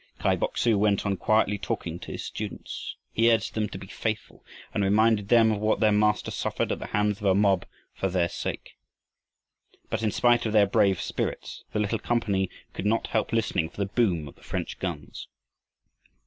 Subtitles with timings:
[0.17, 2.95] Kai Bok su went on quietly talking to his students.
[3.11, 4.43] He urged them to be faithful
[4.73, 8.09] and reminded them of what their Master suffered at the hands of a mob for
[8.09, 8.71] their sake.
[9.91, 13.77] But, in spite of their brave spirits, the little company could not help listening for
[13.77, 15.27] the boom of the French guns.